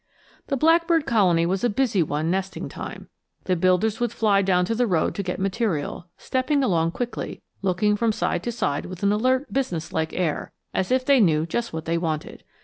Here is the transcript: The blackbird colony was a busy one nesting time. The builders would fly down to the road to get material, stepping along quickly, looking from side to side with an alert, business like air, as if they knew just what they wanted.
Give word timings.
The 0.47 0.57
blackbird 0.57 1.05
colony 1.05 1.45
was 1.45 1.63
a 1.63 1.69
busy 1.69 2.01
one 2.01 2.31
nesting 2.31 2.67
time. 2.69 3.07
The 3.43 3.55
builders 3.55 3.99
would 3.99 4.11
fly 4.11 4.41
down 4.41 4.65
to 4.65 4.73
the 4.73 4.87
road 4.87 5.13
to 5.13 5.21
get 5.21 5.39
material, 5.39 6.07
stepping 6.17 6.63
along 6.63 6.93
quickly, 6.93 7.43
looking 7.61 7.95
from 7.95 8.11
side 8.11 8.41
to 8.45 8.51
side 8.51 8.87
with 8.87 9.03
an 9.03 9.11
alert, 9.11 9.53
business 9.53 9.93
like 9.93 10.11
air, 10.13 10.53
as 10.73 10.91
if 10.91 11.05
they 11.05 11.19
knew 11.19 11.45
just 11.45 11.71
what 11.71 11.85
they 11.85 11.99
wanted. 11.99 12.43